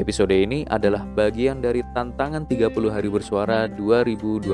Episode 0.00 0.32
ini 0.32 0.64
adalah 0.72 1.04
bagian 1.04 1.60
dari 1.60 1.84
tantangan 1.92 2.48
30 2.48 2.72
hari 2.88 3.12
bersuara 3.12 3.68
2022 3.68 4.48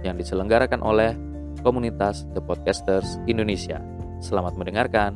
yang 0.00 0.16
diselenggarakan 0.16 0.80
oleh 0.80 1.12
komunitas 1.60 2.24
The 2.32 2.40
Podcasters 2.40 3.20
Indonesia. 3.28 3.84
Selamat 4.24 4.56
mendengarkan. 4.56 5.12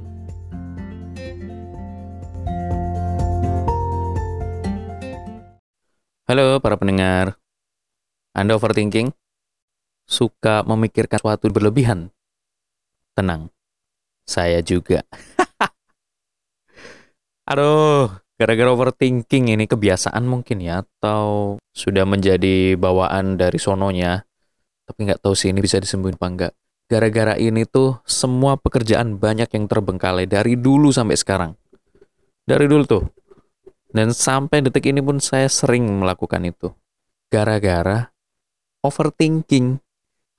Halo 6.29 6.61
para 6.61 6.77
pendengar. 6.77 7.41
Anda 8.37 8.61
overthinking? 8.61 9.09
Suka 10.05 10.61
memikirkan 10.69 11.17
sesuatu 11.17 11.49
berlebihan? 11.49 12.13
Tenang. 13.17 13.49
Saya 14.29 14.61
juga. 14.61 15.01
Aduh, 17.49 18.24
Gara-gara 18.35 18.67
overthinking 18.75 19.55
ini 19.55 19.71
kebiasaan 19.71 20.27
mungkin 20.27 20.59
ya, 20.59 20.83
atau 20.83 21.55
sudah 21.71 22.03
menjadi 22.03 22.75
bawaan 22.75 23.39
dari 23.39 23.63
sononya. 23.63 24.27
Tapi 24.85 25.07
nggak 25.07 25.23
tahu 25.23 25.39
sih 25.39 25.55
ini 25.55 25.63
bisa 25.63 25.79
disembuhin 25.79 26.19
apa 26.19 26.27
enggak. 26.27 26.53
Gara-gara 26.91 27.39
ini 27.39 27.63
tuh 27.63 28.03
semua 28.03 28.59
pekerjaan 28.59 29.23
banyak 29.23 29.49
yang 29.55 29.71
terbengkalai 29.71 30.27
dari 30.27 30.59
dulu 30.59 30.91
sampai 30.91 31.15
sekarang. 31.15 31.55
Dari 32.43 32.67
dulu 32.67 32.85
tuh. 32.85 33.05
Dan 33.95 34.11
sampai 34.11 34.67
detik 34.67 34.91
ini 34.91 34.99
pun 34.99 35.23
saya 35.23 35.47
sering 35.47 35.87
melakukan 35.87 36.43
itu. 36.43 36.75
Gara-gara 37.31 38.11
overthinking. 38.83 39.79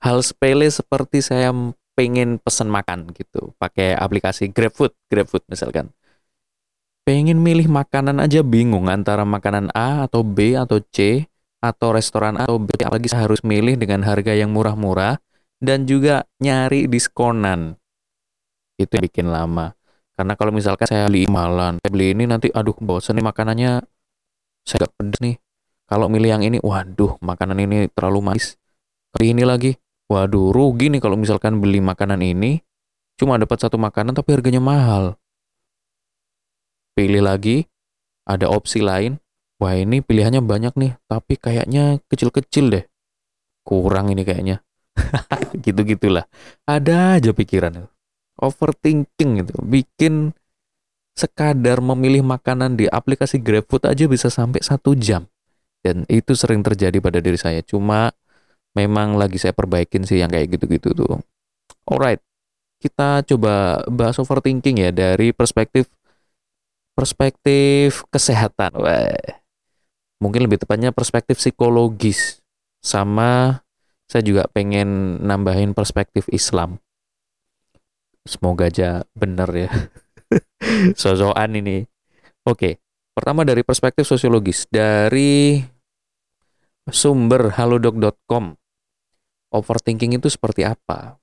Hal 0.04 0.20
sepele 0.20 0.68
seperti 0.68 1.24
saya 1.24 1.50
pengen 1.96 2.36
pesan 2.36 2.68
makan 2.68 3.08
gitu. 3.16 3.56
Pakai 3.56 3.96
aplikasi 3.96 4.52
GrabFood, 4.52 4.92
GrabFood 5.08 5.48
misalkan 5.48 5.96
pengen 7.06 7.38
milih 7.38 7.70
makanan 7.70 8.18
aja 8.18 8.42
bingung 8.42 8.90
antara 8.90 9.22
makanan 9.22 9.70
A 9.70 10.10
atau 10.10 10.26
B 10.26 10.58
atau 10.58 10.82
C 10.90 11.30
atau 11.62 11.94
restoran 11.94 12.34
A 12.34 12.50
atau 12.50 12.58
B. 12.58 12.74
Apalagi 12.82 13.06
saya 13.06 13.30
harus 13.30 13.46
milih 13.46 13.78
dengan 13.78 14.02
harga 14.02 14.34
yang 14.34 14.50
murah-murah 14.50 15.22
dan 15.62 15.86
juga 15.86 16.26
nyari 16.42 16.90
diskonan. 16.90 17.78
Itu 18.74 18.98
yang 18.98 19.06
bikin 19.06 19.26
lama. 19.30 19.72
Karena 20.18 20.34
kalau 20.34 20.50
misalkan 20.50 20.90
saya 20.90 21.06
beli 21.06 21.30
malan 21.30 21.78
saya 21.78 21.90
beli 21.94 22.10
ini 22.10 22.26
nanti 22.26 22.50
aduh 22.50 22.74
bosan 22.74 23.22
nih 23.22 23.24
makanannya. 23.24 23.72
Saya 24.66 24.90
gak 24.90 24.92
pedes 24.98 25.22
nih. 25.22 25.36
Kalau 25.86 26.10
milih 26.10 26.34
yang 26.34 26.42
ini 26.42 26.58
waduh 26.58 27.14
makanan 27.22 27.62
ini 27.62 27.86
terlalu 27.94 28.34
manis. 28.34 28.58
Kali 29.14 29.30
ini 29.30 29.46
lagi 29.46 29.78
waduh 30.10 30.50
rugi 30.50 30.90
nih 30.90 30.98
kalau 30.98 31.14
misalkan 31.14 31.62
beli 31.62 31.78
makanan 31.78 32.18
ini. 32.18 32.58
Cuma 33.14 33.38
dapat 33.38 33.62
satu 33.62 33.78
makanan 33.78 34.12
tapi 34.12 34.34
harganya 34.34 34.58
mahal 34.58 35.14
pilih 36.96 37.20
lagi, 37.20 37.68
ada 38.24 38.48
opsi 38.48 38.80
lain. 38.80 39.20
Wah 39.60 39.76
ini 39.76 40.00
pilihannya 40.00 40.40
banyak 40.40 40.74
nih, 40.76 40.92
tapi 41.08 41.36
kayaknya 41.36 42.00
kecil-kecil 42.08 42.72
deh. 42.72 42.84
Kurang 43.64 44.12
ini 44.12 44.24
kayaknya. 44.24 44.64
Gitu-gitulah. 45.64 46.24
Ada 46.64 47.20
aja 47.20 47.30
pikiran. 47.36 47.88
Overthinking 48.36 49.44
gitu. 49.44 49.52
Bikin 49.64 50.36
sekadar 51.16 51.80
memilih 51.80 52.20
makanan 52.20 52.76
di 52.76 52.84
aplikasi 52.84 53.40
GrabFood 53.40 53.88
aja 53.88 54.04
bisa 54.04 54.28
sampai 54.28 54.60
satu 54.60 54.92
jam. 54.92 55.24
Dan 55.80 56.04
itu 56.12 56.36
sering 56.36 56.60
terjadi 56.60 57.00
pada 57.00 57.24
diri 57.24 57.40
saya. 57.40 57.64
Cuma 57.64 58.12
memang 58.76 59.16
lagi 59.16 59.40
saya 59.40 59.56
perbaikin 59.56 60.04
sih 60.04 60.20
yang 60.20 60.28
kayak 60.28 60.52
gitu-gitu 60.60 60.92
tuh. 60.92 61.16
Alright, 61.88 62.20
kita 62.84 63.24
coba 63.24 63.80
bahas 63.88 64.20
overthinking 64.20 64.84
ya 64.84 64.90
dari 64.92 65.32
perspektif 65.32 65.88
perspektif 66.96 68.08
kesehatan. 68.08 68.72
Wah. 68.80 69.12
Mungkin 70.16 70.48
lebih 70.48 70.64
tepatnya 70.64 70.96
perspektif 70.96 71.36
psikologis. 71.36 72.40
Sama 72.80 73.60
saya 74.08 74.24
juga 74.24 74.48
pengen 74.48 75.20
nambahin 75.20 75.76
perspektif 75.76 76.24
Islam. 76.32 76.80
Semoga 78.24 78.72
aja 78.72 79.04
bener 79.12 79.50
ya. 79.52 79.70
Sosokan 81.00 81.52
ini. 81.60 81.84
Oke, 82.46 82.80
pertama 83.12 83.44
dari 83.44 83.60
perspektif 83.62 84.08
sosiologis. 84.08 84.64
Dari 84.72 85.60
sumber 86.90 87.54
halodoc.com. 87.54 88.56
Overthinking 89.54 90.18
itu 90.18 90.26
seperti 90.30 90.66
apa? 90.66 91.18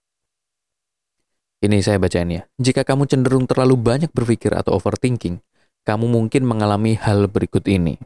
Ini 1.63 1.79
saya 1.79 1.95
bacain 1.95 2.27
ya. 2.27 2.43
Jika 2.59 2.83
kamu 2.83 3.07
cenderung 3.07 3.47
terlalu 3.47 3.79
banyak 3.79 4.11
berpikir 4.11 4.51
atau 4.51 4.75
overthinking, 4.75 5.39
kamu 5.83 6.07
mungkin 6.07 6.47
mengalami 6.47 6.95
hal 6.95 7.27
berikut 7.27 7.63
ini. 7.67 7.99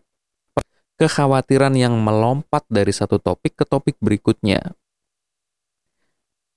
Kekhawatiran 0.97 1.77
yang 1.77 1.93
melompat 2.01 2.65
dari 2.69 2.89
satu 2.89 3.21
topik 3.21 3.53
ke 3.53 3.65
topik 3.69 4.01
berikutnya. 4.01 4.73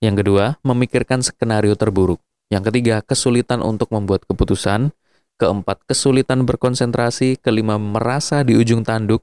Yang 0.01 0.25
kedua, 0.25 0.57
memikirkan 0.65 1.21
skenario 1.21 1.77
terburuk. 1.77 2.25
Yang 2.49 2.73
ketiga, 2.73 3.05
kesulitan 3.05 3.61
untuk 3.61 3.93
membuat 3.93 4.25
keputusan. 4.25 4.97
Keempat, 5.37 5.85
kesulitan 5.85 6.49
berkonsentrasi. 6.49 7.37
Kelima, 7.37 7.77
merasa 7.77 8.41
di 8.41 8.57
ujung 8.57 8.81
tanduk. 8.81 9.21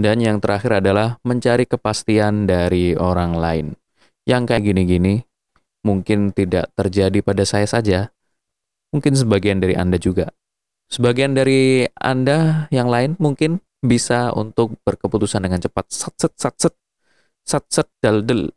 Dan 0.00 0.24
yang 0.24 0.40
terakhir 0.40 0.80
adalah 0.80 1.20
mencari 1.28 1.68
kepastian 1.68 2.48
dari 2.48 2.96
orang 2.96 3.36
lain. 3.36 3.66
Yang 4.24 4.42
kayak 4.48 4.64
gini-gini, 4.64 5.28
mungkin 5.84 6.32
tidak 6.32 6.72
terjadi 6.72 7.20
pada 7.20 7.44
saya 7.44 7.68
saja, 7.68 8.08
mungkin 8.92 9.12
sebagian 9.12 9.60
dari 9.60 9.76
Anda 9.76 10.00
juga. 10.00 10.32
Sebagian 10.88 11.36
dari 11.36 11.84
Anda 12.00 12.64
yang 12.72 12.88
lain 12.88 13.20
mungkin 13.20 13.60
bisa 13.84 14.32
untuk 14.32 14.80
berkeputusan 14.88 15.44
dengan 15.44 15.60
cepat. 15.60 15.84
Sat 15.92 16.16
set 16.16 16.32
sat 16.40 16.54
set 16.56 16.74
sat 17.44 17.64
set 17.68 17.88
dal 18.00 18.24
del. 18.24 18.48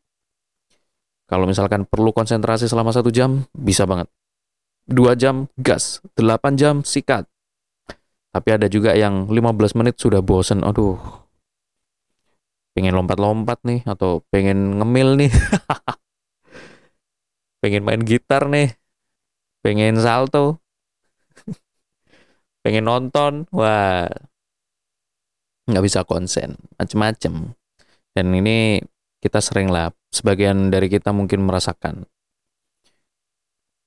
Kalau 1.28 1.48
misalkan 1.48 1.88
perlu 1.88 2.12
konsentrasi 2.12 2.68
selama 2.68 2.92
satu 2.92 3.12
jam, 3.12 3.48
bisa 3.56 3.88
banget. 3.88 4.08
Dua 4.84 5.16
jam, 5.16 5.48
gas. 5.56 6.04
Delapan 6.16 6.60
jam, 6.60 6.76
sikat. 6.84 7.24
Tapi 8.32 8.50
ada 8.52 8.68
juga 8.68 8.96
yang 8.96 9.32
15 9.32 9.80
menit 9.80 9.96
sudah 9.96 10.20
bosen. 10.20 10.64
Aduh, 10.68 11.00
pengen 12.76 13.00
lompat-lompat 13.00 13.64
nih, 13.64 13.84
atau 13.88 14.24
pengen 14.28 14.80
ngemil 14.84 15.24
nih. 15.24 15.32
pengen 17.64 17.88
main 17.88 18.04
gitar 18.04 18.52
nih. 18.52 18.76
Pengen 19.64 20.00
salto 20.04 20.60
pengen 22.62 22.86
nonton? 22.88 23.46
Wah. 23.54 24.08
Nggak 25.70 25.84
bisa 25.86 26.00
konsen. 26.06 26.58
Macem-macem. 26.78 27.54
Dan 28.14 28.26
ini 28.34 28.82
kita 29.22 29.42
sering 29.42 29.70
lah. 29.70 29.94
Sebagian 30.12 30.74
dari 30.74 30.90
kita 30.90 31.14
mungkin 31.14 31.46
merasakan. 31.46 32.04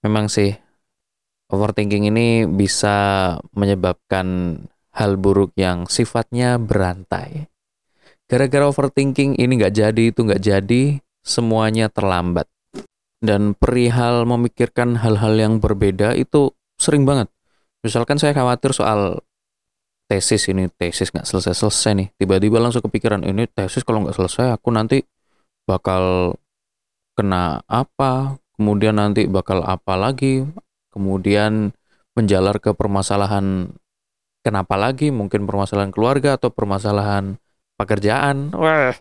Memang 0.05 0.29
sih 0.29 0.53
overthinking 1.49 2.09
ini 2.09 2.45
bisa 2.49 3.37
menyebabkan 3.53 4.59
hal 4.95 5.17
buruk 5.19 5.53
yang 5.59 5.85
sifatnya 5.91 6.57
berantai. 6.57 7.51
Gara-gara 8.25 8.71
overthinking 8.71 9.37
ini 9.37 9.53
nggak 9.61 9.75
jadi 9.75 10.03
itu 10.09 10.25
nggak 10.25 10.43
jadi 10.43 10.83
semuanya 11.21 11.93
terlambat. 11.93 12.49
Dan 13.25 13.57
perihal 13.57 14.29
memikirkan 14.29 15.01
hal-hal 15.01 15.37
yang 15.41 15.55
berbeda 15.57 16.13
itu 16.13 16.53
sering 16.77 17.09
banget 17.09 17.34
misalkan 17.85 18.17
saya 18.17 18.33
khawatir 18.33 18.73
soal 18.73 19.21
tesis 20.09 20.49
ini 20.49 20.73
tesis 20.73 21.13
nggak 21.13 21.29
selesai-selesai 21.29 21.93
nih. 21.93 22.09
Tiba-tiba 22.17 22.57
langsung 22.57 22.81
kepikiran 22.81 23.21
ini 23.29 23.45
tesis 23.45 23.85
kalau 23.85 24.05
nggak 24.05 24.17
selesai 24.17 24.57
aku 24.57 24.73
nanti 24.73 25.05
bakal 25.69 26.35
kena 27.13 27.61
apa? 27.69 28.41
Kemudian 28.57 28.97
nanti 28.97 29.29
bakal 29.29 29.61
apa 29.61 30.01
lagi? 30.01 30.49
Kemudian 30.89 31.77
menjalar 32.17 32.57
ke 32.63 32.73
permasalahan 32.73 33.69
kenapa 34.41 34.81
lagi? 34.81 35.13
Mungkin 35.13 35.45
permasalahan 35.45 35.93
keluarga 35.93 36.41
atau 36.41 36.49
permasalahan 36.49 37.37
pekerjaan. 37.77 38.57
Wah 38.57 38.97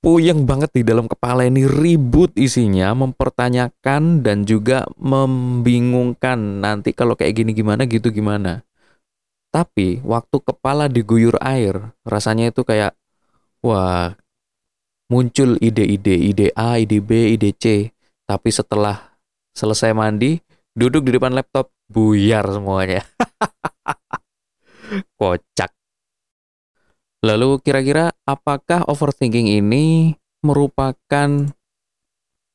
puyeng 0.00 0.48
banget 0.48 0.72
di 0.72 0.82
dalam 0.82 1.06
kepala 1.06 1.44
ini 1.44 1.68
ribut 1.68 2.32
isinya, 2.36 2.92
mempertanyakan 2.96 4.24
dan 4.24 4.48
juga 4.48 4.88
membingungkan 4.96 6.64
nanti 6.64 6.96
kalau 6.96 7.14
kayak 7.14 7.44
gini 7.44 7.52
gimana 7.52 7.84
gitu 7.84 8.08
gimana. 8.08 8.64
Tapi 9.52 10.00
waktu 10.00 10.36
kepala 10.40 10.88
diguyur 10.88 11.36
air, 11.42 11.92
rasanya 12.06 12.48
itu 12.48 12.64
kayak 12.64 12.96
wah, 13.60 14.16
muncul 15.12 15.58
ide-ide, 15.60 16.16
ide 16.16 16.48
A, 16.56 16.80
ide 16.80 17.02
B, 17.02 17.36
ide 17.36 17.52
C. 17.52 17.92
Tapi 18.24 18.48
setelah 18.54 19.18
selesai 19.52 19.90
mandi, 19.90 20.38
duduk 20.70 21.02
di 21.02 21.18
depan 21.18 21.34
laptop, 21.34 21.74
buyar 21.90 22.46
semuanya. 22.46 23.02
Kocak. 25.18 25.79
Lalu 27.20 27.60
kira-kira 27.60 28.16
apakah 28.24 28.88
overthinking 28.88 29.52
ini 29.60 30.16
merupakan 30.40 31.52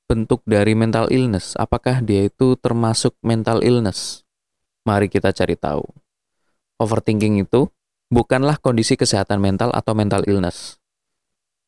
bentuk 0.10 0.42
dari 0.50 0.74
mental 0.74 1.06
illness? 1.14 1.54
Apakah 1.54 2.02
dia 2.02 2.26
itu 2.26 2.58
termasuk 2.58 3.14
mental 3.22 3.62
illness? 3.62 4.26
Mari 4.90 5.06
kita 5.06 5.30
cari 5.30 5.54
tahu. 5.54 5.86
Overthinking 6.82 7.46
itu 7.46 7.70
bukanlah 8.10 8.58
kondisi 8.58 8.98
kesehatan 8.98 9.38
mental 9.38 9.70
atau 9.70 9.94
mental 9.94 10.26
illness. 10.26 10.82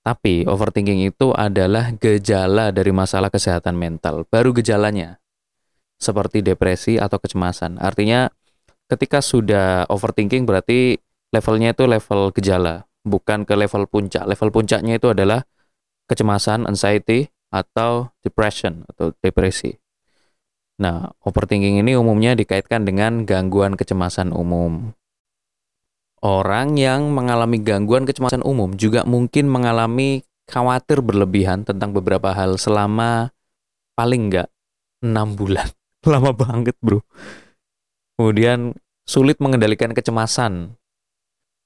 Tapi 0.01 0.49
overthinking 0.49 1.05
itu 1.05 1.37
adalah 1.37 1.93
gejala 2.01 2.73
dari 2.73 2.89
masalah 2.95 3.29
kesehatan 3.29 3.77
mental, 3.77 4.25
baru 4.25 4.57
gejalanya. 4.57 5.21
Seperti 6.01 6.41
depresi 6.41 6.97
atau 6.97 7.21
kecemasan. 7.21 7.77
Artinya 7.77 8.31
ketika 8.89 9.21
sudah 9.21 9.85
overthinking 9.85 10.49
berarti 10.49 10.97
levelnya 11.35 11.75
itu 11.75 11.83
level 11.83 12.31
gejala, 12.31 12.86
bukan 13.07 13.47
ke 13.47 13.55
level 13.55 13.87
puncak. 13.87 14.27
Level 14.27 14.49
puncaknya 14.51 14.99
itu 14.99 15.11
adalah 15.11 15.43
kecemasan, 16.07 16.67
anxiety, 16.67 17.31
atau 17.51 18.11
depression 18.23 18.83
atau 18.91 19.15
depresi. 19.23 19.75
Nah, 20.77 21.09
overthinking 21.25 21.81
ini 21.81 21.97
umumnya 21.97 22.37
dikaitkan 22.37 22.85
dengan 22.85 23.25
gangguan 23.25 23.73
kecemasan 23.73 24.29
umum. 24.29 24.93
Orang 26.21 26.77
yang 26.77 27.13
mengalami 27.13 27.61
gangguan 27.61 28.05
kecemasan 28.05 28.45
umum 28.45 28.73
juga 28.77 29.05
mungkin 29.05 29.49
mengalami 29.49 30.25
khawatir 30.49 31.01
berlebihan 31.01 31.65
tentang 31.65 31.93
beberapa 31.93 32.33
hal 32.33 32.57
selama 32.57 33.33
paling 33.93 34.29
enggak 34.29 34.49
6 35.01 35.37
bulan. 35.37 35.67
Lama 36.11 36.33
banget, 36.33 36.77
bro. 36.81 37.01
Kemudian 38.17 38.73
sulit 39.05 39.37
mengendalikan 39.37 39.93
kecemasan. 39.93 40.77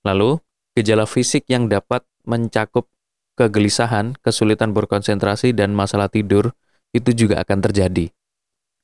Lalu, 0.03 0.39
gejala 0.77 1.07
fisik 1.07 1.47
yang 1.51 1.67
dapat 1.67 2.05
mencakup 2.23 2.87
kegelisahan, 3.35 4.15
kesulitan 4.19 4.71
berkonsentrasi, 4.71 5.55
dan 5.55 5.73
masalah 5.73 6.07
tidur 6.07 6.53
itu 6.91 7.11
juga 7.15 7.41
akan 7.41 7.59
terjadi. 7.63 8.11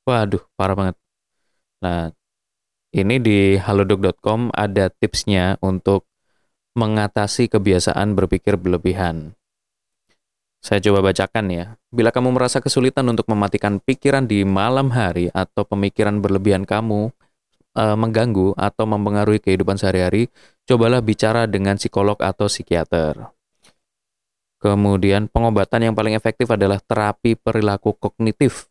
Waduh, 0.08 0.40
parah 0.56 0.76
banget. 0.76 0.96
Nah, 1.84 2.10
ini 2.96 3.20
di 3.20 3.60
halodoc.com 3.60 4.48
ada 4.56 4.88
tipsnya 4.88 5.60
untuk 5.60 6.08
mengatasi 6.72 7.52
kebiasaan 7.52 8.16
berpikir 8.16 8.56
berlebihan. 8.56 9.36
Saya 10.58 10.82
coba 10.82 11.12
bacakan 11.12 11.46
ya. 11.54 11.66
Bila 11.94 12.10
kamu 12.10 12.34
merasa 12.34 12.58
kesulitan 12.58 13.06
untuk 13.06 13.30
mematikan 13.30 13.78
pikiran 13.78 14.26
di 14.26 14.42
malam 14.42 14.90
hari 14.90 15.30
atau 15.30 15.62
pemikiran 15.62 16.18
berlebihan 16.18 16.66
kamu 16.66 17.14
e, 17.78 17.84
mengganggu 17.94 18.58
atau 18.58 18.84
mempengaruhi 18.90 19.38
kehidupan 19.38 19.78
sehari-hari, 19.78 20.26
cobalah 20.66 20.98
bicara 20.98 21.46
dengan 21.46 21.78
psikolog 21.78 22.18
atau 22.18 22.50
psikiater. 22.50 23.30
Kemudian 24.58 25.30
pengobatan 25.30 25.86
yang 25.86 25.94
paling 25.94 26.18
efektif 26.18 26.50
adalah 26.50 26.82
terapi 26.82 27.38
perilaku 27.38 27.94
kognitif 27.94 28.66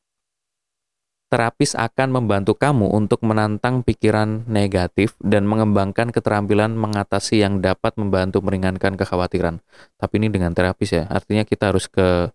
terapis 1.28 1.76
akan 1.76 2.24
membantu 2.24 2.56
kamu 2.56 2.88
untuk 2.88 3.20
menantang 3.28 3.84
pikiran 3.84 4.48
negatif 4.48 5.20
dan 5.20 5.44
mengembangkan 5.44 6.16
keterampilan 6.16 6.72
mengatasi 6.72 7.44
yang 7.44 7.60
dapat 7.60 8.00
membantu 8.00 8.40
meringankan 8.40 8.96
kekhawatiran. 8.96 9.60
Tapi 10.00 10.14
ini 10.24 10.32
dengan 10.32 10.56
terapis 10.56 10.96
ya, 10.96 11.04
artinya 11.12 11.44
kita 11.44 11.76
harus 11.76 11.92
ke 11.92 12.32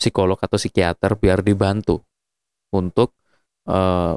psikolog 0.00 0.40
atau 0.40 0.56
psikiater 0.56 1.20
biar 1.20 1.44
dibantu 1.44 2.00
untuk 2.72 3.12
uh, 3.68 4.16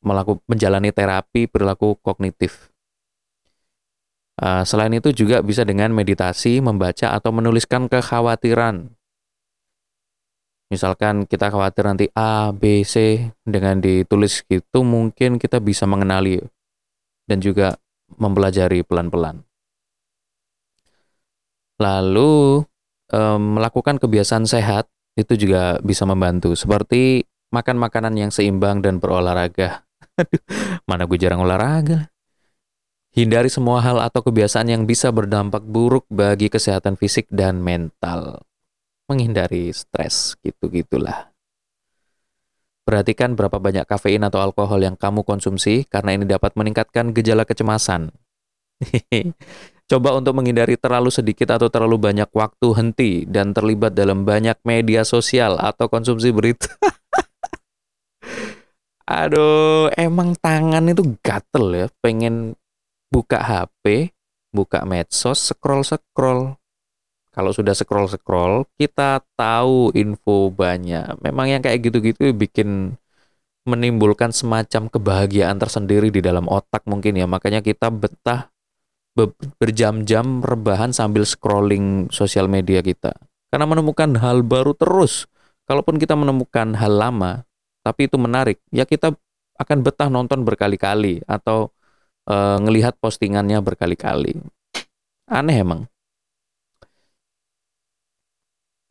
melakukan 0.00 0.42
menjalani 0.48 0.90
terapi 0.92 1.48
perilaku 1.48 1.96
kognitif. 2.00 2.72
Uh, 4.40 4.64
selain 4.64 4.96
itu 4.96 5.12
juga 5.12 5.44
bisa 5.44 5.68
dengan 5.68 5.92
meditasi, 5.92 6.64
membaca 6.64 7.12
atau 7.12 7.28
menuliskan 7.28 7.92
kekhawatiran 7.92 8.88
Misalkan 10.70 11.26
kita 11.26 11.50
khawatir 11.50 11.82
nanti 11.82 12.06
A, 12.14 12.54
B, 12.54 12.86
C 12.86 13.26
dengan 13.42 13.82
ditulis 13.82 14.46
gitu 14.46 14.86
mungkin 14.86 15.42
kita 15.42 15.58
bisa 15.58 15.82
mengenali 15.82 16.38
dan 17.26 17.42
juga 17.42 17.74
mempelajari 18.14 18.86
pelan-pelan. 18.86 19.42
Lalu 21.82 22.62
um, 23.10 23.42
melakukan 23.58 23.98
kebiasaan 23.98 24.46
sehat 24.46 24.86
itu 25.18 25.34
juga 25.34 25.82
bisa 25.82 26.06
membantu 26.06 26.54
seperti 26.54 27.26
makan 27.50 27.74
makanan 27.82 28.14
yang 28.14 28.30
seimbang 28.30 28.78
dan 28.78 29.02
berolahraga. 29.02 29.82
Mana 30.88 31.06
gue 31.06 31.18
jarang 31.20 31.44
olahraga. 31.44 32.10
Hindari 33.10 33.50
semua 33.50 33.82
hal 33.82 33.98
atau 33.98 34.22
kebiasaan 34.22 34.70
yang 34.70 34.82
bisa 34.86 35.10
berdampak 35.10 35.66
buruk 35.66 36.06
bagi 36.06 36.46
kesehatan 36.46 36.94
fisik 36.94 37.26
dan 37.26 37.58
mental 37.58 38.46
menghindari 39.10 39.74
stres 39.74 40.38
gitu-gitulah. 40.46 41.34
Perhatikan 42.86 43.34
berapa 43.34 43.58
banyak 43.58 43.82
kafein 43.82 44.22
atau 44.22 44.38
alkohol 44.38 44.86
yang 44.86 44.94
kamu 44.94 45.26
konsumsi 45.26 45.82
karena 45.90 46.14
ini 46.14 46.24
dapat 46.26 46.54
meningkatkan 46.54 47.10
gejala 47.10 47.42
kecemasan. 47.42 48.14
Coba 49.90 50.14
untuk 50.14 50.38
menghindari 50.38 50.78
terlalu 50.78 51.10
sedikit 51.10 51.50
atau 51.50 51.66
terlalu 51.66 51.98
banyak 51.98 52.30
waktu 52.30 52.68
henti 52.78 53.12
dan 53.26 53.50
terlibat 53.50 53.90
dalam 53.90 54.22
banyak 54.22 54.54
media 54.62 55.02
sosial 55.02 55.58
atau 55.58 55.90
konsumsi 55.90 56.30
berita. 56.30 56.70
Aduh, 59.10 59.90
emang 59.98 60.38
tangan 60.38 60.86
itu 60.86 61.18
gatel 61.18 61.66
ya, 61.74 61.86
pengen 61.98 62.54
buka 63.10 63.42
HP, 63.42 64.14
buka 64.54 64.86
medsos, 64.86 65.50
scroll-scroll 65.50 66.60
kalau 67.30 67.54
sudah 67.54 67.70
scroll-scroll, 67.78 68.66
kita 68.74 69.22
tahu 69.38 69.94
info 69.94 70.50
banyak. 70.50 71.14
Memang 71.22 71.46
yang 71.46 71.62
kayak 71.62 71.78
gitu-gitu 71.86 72.34
bikin 72.34 72.98
menimbulkan 73.62 74.34
semacam 74.34 74.90
kebahagiaan 74.90 75.54
tersendiri 75.62 76.10
di 76.10 76.18
dalam 76.18 76.50
otak 76.50 76.82
mungkin 76.90 77.14
ya. 77.14 77.30
Makanya 77.30 77.62
kita 77.62 77.86
betah 77.94 78.50
berjam-jam 79.62 80.42
rebahan 80.42 80.90
sambil 80.90 81.22
scrolling 81.22 82.10
sosial 82.10 82.50
media 82.50 82.82
kita. 82.82 83.14
Karena 83.46 83.66
menemukan 83.66 84.10
hal 84.18 84.42
baru 84.42 84.74
terus. 84.74 85.30
Kalaupun 85.70 86.02
kita 86.02 86.18
menemukan 86.18 86.74
hal 86.74 86.98
lama, 86.98 87.46
tapi 87.80 88.06
itu 88.08 88.16
menarik, 88.20 88.60
ya 88.68 88.84
kita 88.84 89.16
akan 89.60 89.78
betah 89.84 90.08
nonton 90.08 90.44
berkali-kali 90.44 91.20
atau 91.28 91.72
e, 92.24 92.34
ngelihat 92.64 92.96
postingannya 92.96 93.60
berkali-kali. 93.60 94.40
Aneh 95.28 95.56
emang. 95.60 95.84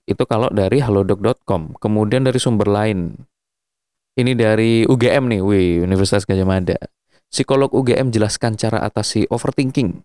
Itu 0.09 0.25
kalau 0.25 0.49
dari 0.49 0.81
halodoc.com. 0.81 1.77
Kemudian 1.77 2.25
dari 2.25 2.41
sumber 2.41 2.69
lain. 2.69 3.13
Ini 4.17 4.33
dari 4.33 4.83
UGM 4.85 5.29
nih, 5.29 5.41
wih, 5.45 5.69
Universitas 5.85 6.25
Gajah 6.25 6.47
Mada. 6.49 6.79
Psikolog 7.29 7.69
UGM 7.69 8.09
jelaskan 8.09 8.57
cara 8.57 8.81
atasi 8.81 9.29
overthinking. 9.29 10.01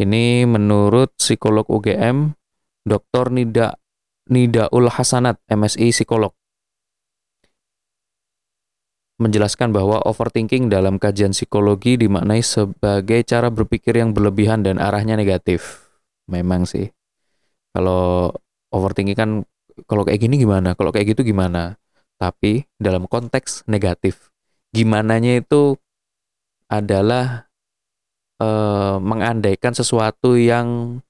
Ini 0.00 0.48
menurut 0.48 1.12
psikolog 1.20 1.68
UGM, 1.68 2.32
Dr. 2.84 3.32
Nida 3.32 3.76
Nidaul 4.28 4.88
Hasanat, 4.88 5.40
MSI 5.46 5.92
Psikolog. 5.92 6.32
Menjelaskan 9.16 9.72
bahwa 9.72 10.04
overthinking 10.04 10.68
dalam 10.68 11.00
kajian 11.00 11.32
psikologi 11.32 11.96
dimaknai 11.96 12.44
sebagai 12.44 13.24
cara 13.24 13.48
berpikir 13.48 13.96
yang 13.96 14.12
berlebihan 14.12 14.60
dan 14.60 14.76
arahnya 14.76 15.16
negatif. 15.16 15.88
Memang 16.28 16.68
sih. 16.68 16.92
Kalau 17.72 18.28
overthinking 18.68 19.16
kan 19.16 19.30
kalau 19.88 20.04
kayak 20.04 20.20
gini 20.20 20.40
gimana, 20.40 20.76
kalau 20.76 20.92
kayak 20.92 21.16
gitu 21.16 21.24
gimana. 21.24 21.80
Tapi 22.16 22.64
dalam 22.80 23.04
konteks 23.04 23.68
negatif, 23.68 24.32
gimananya 24.72 25.40
itu 25.40 25.76
adalah 26.68 27.48
uh, 28.40 28.96
mengandaikan 29.00 29.76
sesuatu 29.76 30.36
yang 30.40 31.00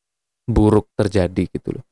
buruk 0.47 0.91
terjadi 0.99 1.47
gitu 1.47 1.79
loh. 1.79 1.85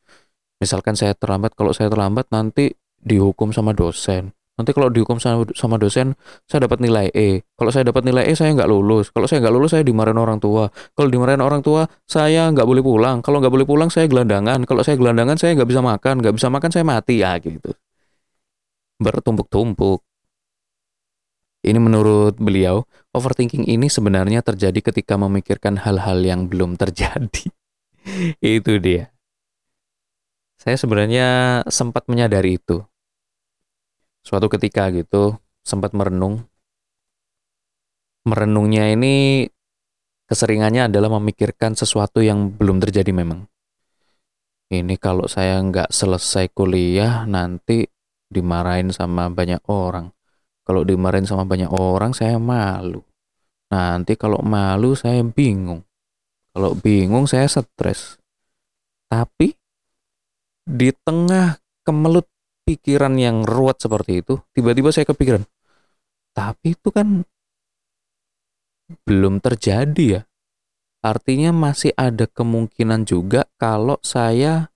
Misalkan 0.58 0.94
saya 0.94 1.14
terlambat, 1.14 1.54
kalau 1.58 1.74
saya 1.74 1.90
terlambat 1.90 2.30
nanti 2.30 2.74
dihukum 3.02 3.50
sama 3.50 3.74
dosen. 3.74 4.34
Nanti 4.54 4.70
kalau 4.70 4.86
dihukum 4.86 5.18
sama, 5.18 5.76
dosen, 5.82 6.14
saya 6.46 6.70
dapat 6.70 6.78
nilai 6.78 7.10
E. 7.10 7.42
Kalau 7.58 7.74
saya 7.74 7.90
dapat 7.90 8.06
nilai 8.06 8.30
E, 8.30 8.38
saya 8.38 8.54
nggak 8.54 8.70
lulus. 8.70 9.10
Kalau 9.10 9.26
saya 9.26 9.42
nggak 9.42 9.54
lulus, 9.54 9.74
saya 9.74 9.82
dimarahin 9.82 10.14
orang 10.14 10.38
tua. 10.38 10.70
Kalau 10.94 11.10
dimarahin 11.10 11.42
orang 11.42 11.58
tua, 11.58 11.90
saya 12.06 12.46
nggak 12.54 12.62
boleh 12.62 12.78
pulang. 12.78 13.18
Kalau 13.18 13.42
nggak 13.42 13.50
boleh 13.50 13.66
pulang, 13.66 13.90
saya 13.90 14.06
gelandangan. 14.06 14.62
Kalau 14.62 14.86
saya 14.86 14.94
gelandangan, 14.94 15.34
saya 15.42 15.58
nggak 15.58 15.66
bisa 15.66 15.82
makan. 15.82 16.14
Nggak 16.22 16.34
bisa 16.38 16.46
makan, 16.54 16.70
saya 16.70 16.84
mati. 16.86 17.18
Ya 17.18 17.34
gitu. 17.42 17.74
Bertumpuk-tumpuk. 19.02 20.06
Ini 21.64 21.80
menurut 21.80 22.38
beliau, 22.38 22.84
overthinking 23.10 23.66
ini 23.66 23.88
sebenarnya 23.88 24.44
terjadi 24.44 24.92
ketika 24.92 25.16
memikirkan 25.16 25.80
hal-hal 25.82 26.20
yang 26.22 26.46
belum 26.46 26.78
terjadi. 26.78 27.50
itu 28.38 28.72
dia. 28.78 29.10
Saya 30.60 30.78
sebenarnya 30.78 31.26
sempat 31.66 32.06
menyadari 32.06 32.60
itu. 32.60 32.84
Suatu 34.24 34.48
ketika 34.48 34.88
gitu, 34.88 35.36
sempat 35.60 35.92
merenung. 35.92 36.48
Merenungnya 38.24 38.88
ini 38.88 39.44
keseringannya 40.24 40.88
adalah 40.88 41.12
memikirkan 41.20 41.76
sesuatu 41.76 42.24
yang 42.24 42.48
belum 42.48 42.80
terjadi 42.80 43.12
memang. 43.12 43.44
Ini 44.72 44.96
kalau 44.96 45.28
saya 45.28 45.60
nggak 45.60 45.92
selesai 45.92 46.48
kuliah 46.56 47.28
nanti 47.28 47.84
dimarahin 48.32 48.90
sama 48.90 49.28
banyak 49.28 49.60
orang. 49.68 50.08
Kalau 50.64 50.80
dimarahin 50.80 51.28
sama 51.28 51.44
banyak 51.44 51.68
orang 51.68 52.16
saya 52.16 52.40
malu. 52.40 53.04
Nanti 53.68 54.16
kalau 54.16 54.40
malu 54.40 54.96
saya 54.96 55.20
bingung. 55.20 55.84
Kalau 56.56 56.72
bingung 56.72 57.28
saya 57.28 57.44
stres. 57.44 58.16
Tapi 59.12 59.52
di 60.64 60.88
tengah 61.04 61.60
kemelut 61.84 62.24
pikiran 62.64 63.14
yang 63.20 63.44
ruwet 63.44 63.78
seperti 63.78 64.24
itu, 64.24 64.40
tiba-tiba 64.56 64.90
saya 64.90 65.04
kepikiran, 65.08 65.44
tapi 66.34 66.74
itu 66.74 66.88
kan 66.90 67.22
belum 69.04 69.40
terjadi 69.40 70.04
ya. 70.20 70.22
Artinya 71.04 71.52
masih 71.52 71.92
ada 71.94 72.24
kemungkinan 72.24 73.04
juga 73.04 73.44
kalau 73.60 74.00
saya 74.00 74.72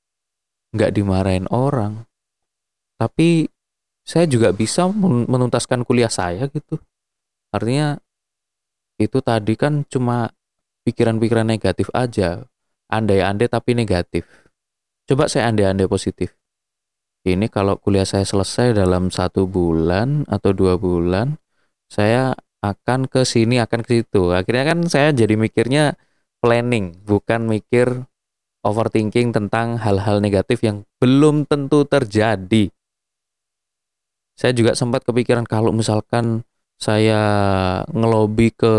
nggak 0.77 0.93
dimarahin 0.95 1.49
orang. 1.49 2.05
Tapi 3.01 3.49
saya 4.07 4.29
juga 4.29 4.53
bisa 4.53 4.89
menuntaskan 5.29 5.83
kuliah 5.89 6.13
saya 6.13 6.47
gitu. 6.53 6.79
Artinya 7.53 7.97
itu 9.01 9.19
tadi 9.25 9.55
kan 9.57 9.89
cuma 9.89 10.29
pikiran-pikiran 10.87 11.49
negatif 11.49 11.89
aja. 11.97 12.45
Andai-andai 12.89 13.49
tapi 13.53 13.77
negatif. 13.77 14.25
Coba 15.09 15.29
saya 15.29 15.53
andai-andai 15.53 15.89
positif. 15.89 16.38
Ini 17.35 17.51
kalau 17.53 17.77
kuliah 17.77 18.07
saya 18.09 18.25
selesai 18.25 18.77
dalam 18.77 19.13
satu 19.13 19.45
bulan 19.45 20.25
atau 20.31 20.55
dua 20.55 20.81
bulan, 20.81 21.37
saya 21.91 22.33
akan 22.65 23.11
ke 23.11 23.27
sini, 23.27 23.61
akan 23.61 23.85
ke 23.85 24.03
situ. 24.03 24.33
Akhirnya 24.33 24.75
kan 24.75 24.79
saya 24.89 25.13
jadi 25.13 25.35
mikirnya 25.37 25.99
planning, 26.41 27.03
bukan 27.05 27.51
mikir 27.51 28.07
overthinking 28.63 29.35
tentang 29.35 29.79
hal-hal 29.79 30.19
negatif 30.19 30.63
yang 30.65 30.83
belum 30.99 31.47
tentu 31.47 31.87
terjadi 31.87 32.71
saya 34.39 34.55
juga 34.55 34.79
sempat 34.79 35.03
kepikiran 35.03 35.43
kalau 35.43 35.75
misalkan 35.75 36.47
saya 36.79 37.19
ngelobi 37.91 38.55
ke 38.55 38.75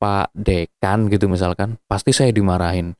Pak 0.00 0.32
Dekan 0.32 1.12
gitu 1.12 1.28
misalkan, 1.28 1.76
pasti 1.84 2.16
saya 2.16 2.32
dimarahin. 2.32 2.96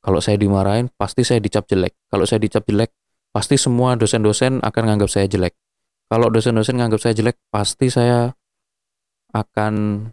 Kalau 0.00 0.24
saya 0.24 0.40
dimarahin, 0.40 0.88
pasti 0.96 1.20
saya 1.20 1.44
dicap 1.44 1.68
jelek. 1.68 1.92
Kalau 2.08 2.24
saya 2.24 2.40
dicap 2.40 2.64
jelek, 2.64 2.88
pasti 3.30 3.60
semua 3.60 3.94
dosen-dosen 3.94 4.64
akan 4.64 4.80
menganggap 4.84 5.10
saya 5.12 5.26
jelek. 5.28 5.54
Kalau 6.08 6.32
dosen-dosen 6.32 6.76
menganggap 6.80 7.04
saya 7.04 7.14
jelek, 7.14 7.36
pasti 7.52 7.92
saya 7.92 8.32
akan 9.36 10.04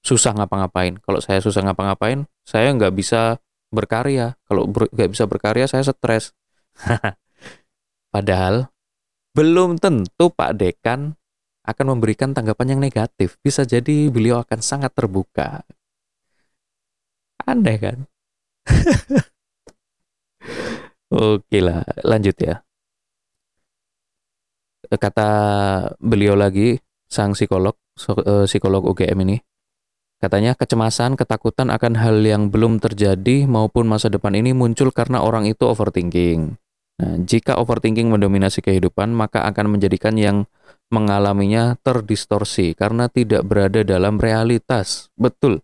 susah 0.00 0.32
ngapa-ngapain. 0.34 0.96
Kalau 1.04 1.20
saya 1.20 1.38
susah 1.44 1.62
ngapa-ngapain, 1.62 2.24
saya 2.42 2.72
nggak 2.72 2.92
bisa 2.96 3.36
berkarya. 3.68 4.34
Kalau 4.48 4.68
nggak 4.68 5.08
ber, 5.08 5.12
bisa 5.12 5.24
berkarya, 5.28 5.68
saya 5.68 5.84
stres. 5.84 6.32
Padahal 8.14 8.72
belum 9.32 9.80
tentu 9.80 10.28
Pak 10.32 10.56
Dekan 10.56 11.16
akan 11.62 11.86
memberikan 11.96 12.34
tanggapan 12.34 12.76
yang 12.76 12.80
negatif. 12.82 13.38
Bisa 13.40 13.62
jadi 13.62 14.10
beliau 14.10 14.42
akan 14.42 14.60
sangat 14.60 14.92
terbuka. 14.92 15.62
Aneh 17.46 17.78
kan? 17.78 17.98
Oke 21.12 21.60
lah, 21.60 21.84
lanjut 22.08 22.36
ya. 22.40 22.64
Kata 24.88 25.28
beliau 26.00 26.32
lagi, 26.32 26.80
sang 27.04 27.36
psikolog, 27.36 27.76
eh, 28.00 28.48
psikolog 28.48 28.80
UGM 28.88 29.20
ini, 29.28 29.36
katanya 30.24 30.56
kecemasan, 30.56 31.20
ketakutan 31.20 31.68
akan 31.68 32.00
hal 32.00 32.16
yang 32.24 32.48
belum 32.48 32.80
terjadi 32.80 33.44
maupun 33.44 33.84
masa 33.84 34.08
depan 34.08 34.32
ini 34.32 34.56
muncul 34.56 34.88
karena 34.88 35.20
orang 35.20 35.44
itu 35.44 35.68
overthinking. 35.68 36.56
Nah, 36.96 37.14
jika 37.20 37.60
overthinking 37.60 38.08
mendominasi 38.08 38.64
kehidupan, 38.64 39.12
maka 39.12 39.44
akan 39.44 39.76
menjadikan 39.76 40.16
yang 40.16 40.48
mengalaminya 40.92 41.76
terdistorsi 41.80 42.72
karena 42.72 43.08
tidak 43.12 43.44
berada 43.44 43.84
dalam 43.84 44.16
realitas. 44.16 45.12
Betul. 45.16 45.60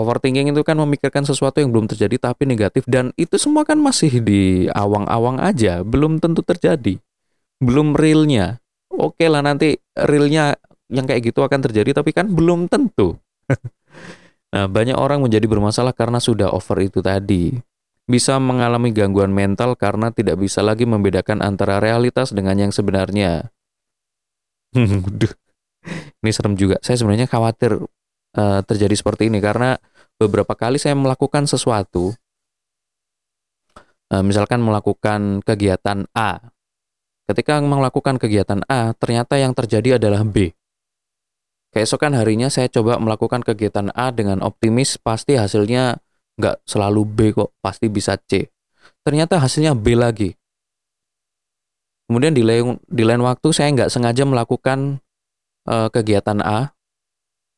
Overthinking 0.00 0.56
itu 0.56 0.64
kan 0.64 0.80
memikirkan 0.80 1.28
sesuatu 1.28 1.60
yang 1.60 1.68
belum 1.68 1.92
terjadi 1.92 2.32
tapi 2.32 2.48
negatif 2.48 2.88
dan 2.88 3.12
itu 3.20 3.36
semua 3.36 3.68
kan 3.68 3.76
masih 3.76 4.24
di 4.24 4.64
awang-awang 4.72 5.36
aja, 5.36 5.84
belum 5.84 6.16
tentu 6.24 6.40
terjadi. 6.40 6.96
Belum 7.60 7.92
realnya. 7.92 8.64
Oke 8.88 9.28
lah 9.28 9.44
nanti 9.44 9.76
realnya 9.92 10.56
yang 10.88 11.04
kayak 11.04 11.30
gitu 11.30 11.44
akan 11.44 11.60
terjadi 11.60 12.00
tapi 12.00 12.16
kan 12.16 12.32
belum 12.32 12.72
tentu. 12.72 13.20
nah, 14.56 14.64
banyak 14.64 14.96
orang 14.96 15.20
menjadi 15.20 15.44
bermasalah 15.44 15.92
karena 15.92 16.16
sudah 16.16 16.48
over 16.48 16.80
itu 16.80 17.04
tadi 17.04 17.52
bisa 18.08 18.40
mengalami 18.40 18.90
gangguan 18.90 19.30
mental 19.30 19.76
karena 19.76 20.10
tidak 20.10 20.40
bisa 20.40 20.64
lagi 20.64 20.88
membedakan 20.88 21.44
antara 21.44 21.76
realitas 21.76 22.32
dengan 22.32 22.56
yang 22.56 22.72
sebenarnya. 22.72 23.52
ini 26.24 26.30
serem 26.32 26.56
juga. 26.56 26.80
Saya 26.80 26.96
sebenarnya 26.98 27.30
khawatir 27.30 27.78
uh, 28.34 28.60
terjadi 28.66 28.94
seperti 28.98 29.30
ini 29.30 29.38
karena 29.38 29.78
beberapa 30.20 30.52
kali 30.52 30.76
saya 30.76 30.92
melakukan 30.92 31.48
sesuatu, 31.48 32.12
uh, 34.12 34.20
misalkan 34.20 34.60
melakukan 34.60 35.40
kegiatan 35.40 36.04
A. 36.12 36.52
Ketika 37.24 37.62
melakukan 37.64 38.20
kegiatan 38.20 38.60
A, 38.68 38.92
ternyata 38.92 39.40
yang 39.40 39.56
terjadi 39.56 39.96
adalah 39.96 40.20
B. 40.26 40.52
Keesokan 41.70 42.18
harinya 42.18 42.50
saya 42.50 42.66
coba 42.66 42.98
melakukan 42.98 43.40
kegiatan 43.46 43.94
A 43.94 44.10
dengan 44.10 44.42
optimis, 44.42 44.98
pasti 44.98 45.38
hasilnya 45.38 46.02
nggak 46.36 46.66
selalu 46.66 47.02
B 47.06 47.18
kok, 47.30 47.54
pasti 47.62 47.86
bisa 47.86 48.18
C. 48.18 48.50
Ternyata 49.06 49.38
hasilnya 49.38 49.78
B 49.78 49.94
lagi. 49.94 50.34
Kemudian 52.10 52.34
di 52.34 52.42
lain, 52.42 52.82
di 52.90 53.06
lain 53.06 53.22
waktu 53.22 53.54
saya 53.54 53.70
nggak 53.70 53.94
sengaja 53.94 54.26
melakukan 54.26 54.98
uh, 55.70 55.86
kegiatan 55.94 56.42
A, 56.42 56.74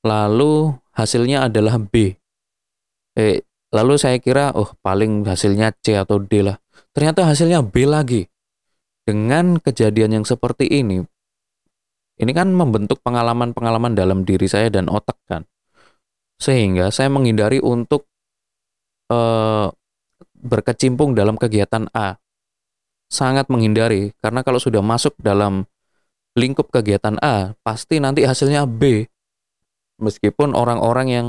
lalu 0.05 0.77
hasilnya 0.93 1.49
adalah 1.49 1.81
B. 1.81 2.21
Eh, 3.13 3.45
lalu 3.73 3.95
saya 4.01 4.17
kira, 4.17 4.53
oh 4.57 4.73
paling 4.81 5.25
hasilnya 5.29 5.77
C 5.85 5.97
atau 5.97 6.21
D 6.21 6.41
lah. 6.41 6.57
Ternyata 6.97 7.29
hasilnya 7.29 7.61
B 7.61 7.85
lagi. 7.85 8.29
Dengan 9.03 9.59
kejadian 9.59 10.23
yang 10.23 10.27
seperti 10.29 10.71
ini, 10.71 11.03
ini 12.23 12.33
kan 12.33 12.55
membentuk 12.55 13.03
pengalaman-pengalaman 13.03 13.99
dalam 13.99 14.23
diri 14.23 14.47
saya 14.47 14.71
dan 14.71 14.87
otak 14.87 15.19
kan. 15.27 15.43
Sehingga 16.39 16.95
saya 16.95 17.11
menghindari 17.11 17.59
untuk 17.59 18.07
eh, 19.11 19.69
berkecimpung 20.43 21.19
dalam 21.19 21.35
kegiatan 21.35 21.91
A. 21.95 22.19
Sangat 23.13 23.53
menghindari, 23.53 24.17
karena 24.25 24.41
kalau 24.41 24.57
sudah 24.57 24.81
masuk 24.81 25.13
dalam 25.21 25.69
lingkup 26.33 26.73
kegiatan 26.73 27.21
A, 27.21 27.53
pasti 27.61 28.01
nanti 28.01 28.25
hasilnya 28.25 28.65
B. 28.65 29.05
Meskipun 30.01 30.57
orang-orang 30.57 31.09
yang 31.13 31.27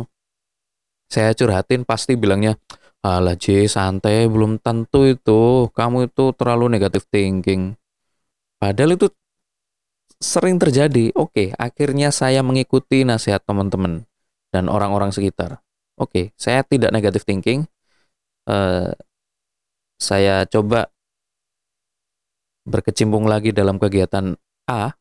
saya 1.14 1.38
curhatin 1.38 1.86
pasti 1.86 2.18
bilangnya, 2.18 2.58
Alah 3.06 3.38
J, 3.38 3.70
santai, 3.70 4.26
belum 4.26 4.58
tentu 4.58 5.06
itu. 5.06 5.70
Kamu 5.70 6.10
itu 6.10 6.34
terlalu 6.34 6.74
negatif 6.74 7.06
thinking. 7.14 7.78
Padahal 8.58 8.98
itu 8.98 9.14
sering 10.18 10.58
terjadi. 10.58 11.14
Oke, 11.14 11.54
akhirnya 11.60 12.10
saya 12.10 12.42
mengikuti 12.42 13.06
nasihat 13.06 13.46
teman-teman 13.46 14.10
dan 14.50 14.72
orang-orang 14.72 15.14
sekitar. 15.14 15.62
Oke, 16.00 16.34
saya 16.40 16.66
tidak 16.66 16.90
negatif 16.90 17.22
thinking, 17.22 17.70
uh, 18.50 18.90
saya 20.02 20.50
coba 20.50 20.90
berkecimpung 22.64 23.28
lagi 23.28 23.52
dalam 23.52 23.78
kegiatan 23.78 24.34
A 24.66 24.96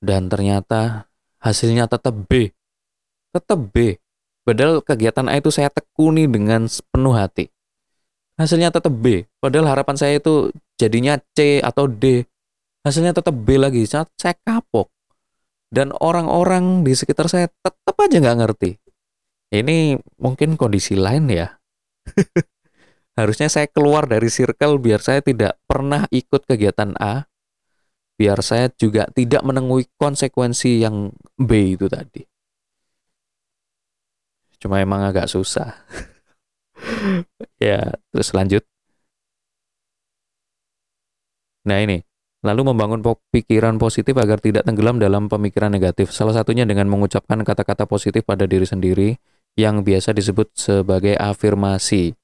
dan 0.00 0.32
ternyata 0.32 1.06
hasilnya 1.38 1.86
tetap 1.86 2.16
B. 2.26 2.50
Tetap 3.30 3.60
B. 3.70 4.00
Padahal 4.46 4.78
kegiatan 4.78 5.26
A 5.26 5.42
itu 5.42 5.50
saya 5.50 5.66
tekuni 5.74 6.30
dengan 6.30 6.70
penuh 6.94 7.18
hati. 7.18 7.50
Hasilnya 8.38 8.70
tetap 8.70 8.94
B. 8.94 9.26
Padahal 9.42 9.74
harapan 9.74 9.98
saya 9.98 10.22
itu 10.22 10.54
jadinya 10.78 11.18
C 11.34 11.58
atau 11.58 11.90
D. 11.90 12.22
Hasilnya 12.86 13.10
tetap 13.10 13.34
B 13.34 13.58
lagi. 13.58 13.82
Saya, 13.90 14.06
saya 14.14 14.38
kapok. 14.38 14.86
Dan 15.66 15.90
orang-orang 15.98 16.86
di 16.86 16.94
sekitar 16.94 17.26
saya 17.26 17.50
tetap 17.50 17.98
aja 17.98 18.22
nggak 18.22 18.38
ngerti. 18.38 18.70
Ini 19.50 19.98
mungkin 20.22 20.54
kondisi 20.54 20.94
lain 20.94 21.26
ya. 21.26 21.58
Harusnya 23.18 23.50
saya 23.50 23.66
keluar 23.66 24.06
dari 24.06 24.30
circle 24.30 24.78
biar 24.78 25.02
saya 25.02 25.26
tidak 25.26 25.58
pernah 25.66 26.06
ikut 26.14 26.46
kegiatan 26.46 26.94
A. 27.02 27.26
biar 28.16 28.40
saya 28.40 28.72
juga 28.72 29.04
tidak 29.12 29.44
menemui 29.44 29.92
konsekuensi 30.00 30.80
yang 30.80 31.12
B 31.36 31.76
itu 31.76 31.84
tadi. 31.84 32.24
Cuma 34.66 34.82
emang 34.82 35.06
agak 35.06 35.30
susah. 35.30 35.78
ya, 37.62 37.94
terus 38.10 38.34
lanjut. 38.34 38.66
Nah 41.70 41.78
ini, 41.86 42.02
lalu 42.42 42.74
membangun 42.74 42.98
pikiran 43.30 43.78
positif 43.78 44.18
agar 44.18 44.42
tidak 44.42 44.66
tenggelam 44.66 44.98
dalam 44.98 45.30
pemikiran 45.30 45.70
negatif. 45.70 46.10
Salah 46.10 46.34
satunya 46.34 46.66
dengan 46.66 46.90
mengucapkan 46.90 47.38
kata-kata 47.46 47.86
positif 47.86 48.26
pada 48.26 48.42
diri 48.50 48.66
sendiri 48.66 49.14
yang 49.54 49.86
biasa 49.86 50.10
disebut 50.10 50.50
sebagai 50.58 51.14
afirmasi. 51.14 52.18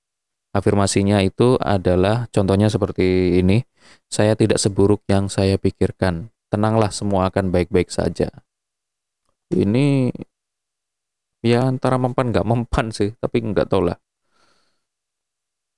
Afirmasinya 0.50 1.22
itu 1.22 1.54
adalah 1.62 2.26
contohnya 2.34 2.66
seperti 2.66 3.38
ini, 3.38 3.62
saya 4.11 4.34
tidak 4.34 4.58
seburuk 4.58 5.06
yang 5.06 5.30
saya 5.30 5.62
pikirkan. 5.62 6.34
Tenanglah 6.50 6.90
semua 6.90 7.30
akan 7.30 7.54
baik-baik 7.54 7.87
saja. 7.87 8.34
Ini 9.54 10.11
ya 11.42 11.66
antara 11.66 11.99
mempan 11.99 12.30
nggak 12.30 12.46
mempan 12.46 12.94
sih, 12.94 13.12
tapi 13.18 13.42
nggak 13.42 13.68
tahu 13.68 13.90
lah. 13.90 13.99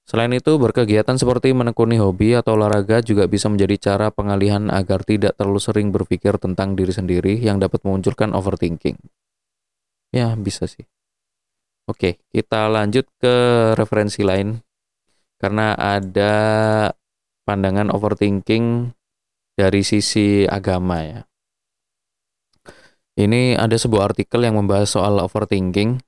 Selain 0.04 0.28
itu, 0.36 0.60
berkegiatan 0.60 1.16
seperti 1.16 1.56
menekuni 1.56 1.96
hobi 1.96 2.36
atau 2.36 2.60
olahraga 2.60 3.00
juga 3.00 3.24
bisa 3.24 3.48
menjadi 3.48 3.76
cara 3.80 4.06
pengalihan 4.12 4.68
agar 4.68 5.00
tidak 5.00 5.40
terlalu 5.40 5.60
sering 5.64 5.88
berpikir 5.96 6.36
tentang 6.36 6.76
diri 6.76 6.92
sendiri 6.92 7.40
yang 7.40 7.56
dapat 7.56 7.80
memunculkan 7.88 8.36
overthinking. 8.36 9.00
Ya, 10.12 10.36
bisa 10.36 10.68
sih. 10.68 10.84
Oke, 11.88 12.20
kita 12.28 12.68
lanjut 12.68 13.08
ke 13.16 13.34
referensi 13.80 14.20
lain. 14.20 14.60
Karena 15.40 15.72
ada 15.72 16.34
pandangan 17.48 17.88
overthinking 17.88 18.92
dari 19.56 19.80
sisi 19.84 20.44
agama 20.44 21.00
ya. 21.00 21.20
Ini 23.14 23.54
ada 23.54 23.78
sebuah 23.78 24.10
artikel 24.10 24.42
yang 24.42 24.58
membahas 24.58 24.90
soal 24.90 25.22
overthinking 25.22 26.02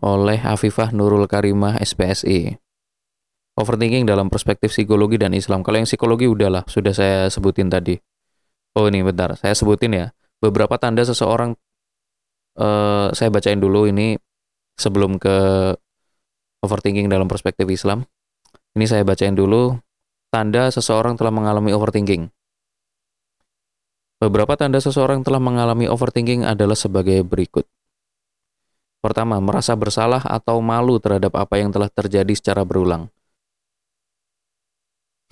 oleh 0.00 0.40
Afifah 0.40 0.88
Nurul 0.96 1.28
Karimah 1.28 1.76
SPSI 1.84 2.56
overthinking 3.60 4.08
dalam 4.08 4.32
perspektif 4.32 4.72
psikologi 4.72 5.20
dan 5.20 5.36
Islam. 5.36 5.60
Kalau 5.60 5.76
yang 5.76 5.88
psikologi 5.88 6.24
udahlah, 6.24 6.64
sudah 6.64 6.96
saya 6.96 7.28
sebutin 7.28 7.68
tadi. 7.68 8.00
Oh 8.72 8.88
ini 8.88 9.04
bentar, 9.04 9.36
saya 9.36 9.52
sebutin 9.52 9.92
ya. 9.92 10.06
Beberapa 10.40 10.80
tanda 10.80 11.04
seseorang, 11.04 11.52
uh, 12.56 13.12
saya 13.12 13.28
bacain 13.28 13.60
dulu 13.60 13.84
ini 13.90 14.16
sebelum 14.80 15.20
ke 15.20 15.36
overthinking 16.64 17.12
dalam 17.12 17.28
perspektif 17.28 17.68
Islam. 17.68 18.08
Ini 18.72 18.86
saya 18.88 19.02
bacain 19.04 19.36
dulu 19.36 19.76
tanda 20.32 20.72
seseorang 20.72 21.18
telah 21.20 21.34
mengalami 21.34 21.74
overthinking. 21.76 22.30
Beberapa 24.20 24.52
tanda 24.52 24.76
seseorang 24.76 25.24
telah 25.24 25.40
mengalami 25.40 25.88
overthinking 25.88 26.44
adalah 26.44 26.76
sebagai 26.76 27.24
berikut. 27.24 27.64
Pertama, 29.00 29.40
merasa 29.40 29.72
bersalah 29.72 30.20
atau 30.28 30.60
malu 30.60 31.00
terhadap 31.00 31.32
apa 31.40 31.56
yang 31.56 31.72
telah 31.72 31.88
terjadi 31.88 32.28
secara 32.36 32.68
berulang. 32.68 33.08